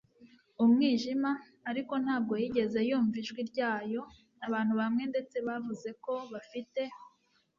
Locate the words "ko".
6.03-6.13